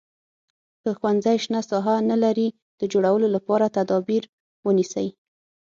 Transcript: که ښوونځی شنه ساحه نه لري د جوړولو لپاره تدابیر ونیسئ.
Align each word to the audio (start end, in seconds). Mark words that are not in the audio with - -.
که 0.81 0.89
ښوونځی 0.99 1.37
شنه 1.43 1.61
ساحه 1.69 1.95
نه 2.09 2.17
لري 2.23 2.47
د 2.79 2.81
جوړولو 2.93 3.27
لپاره 3.35 3.73
تدابیر 3.77 4.23
ونیسئ. 4.65 5.07